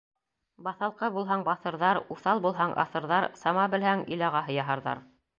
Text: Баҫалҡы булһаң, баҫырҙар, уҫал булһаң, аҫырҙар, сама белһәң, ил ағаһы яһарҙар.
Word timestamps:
Баҫалҡы 0.67 1.09
булһаң, 1.17 1.41
баҫырҙар, 1.49 1.99
уҫал 2.15 2.41
булһаң, 2.45 2.73
аҫырҙар, 2.83 3.27
сама 3.41 3.67
белһәң, 3.75 4.01
ил 4.17 4.25
ағаһы 4.29 4.57
яһарҙар. 4.57 5.03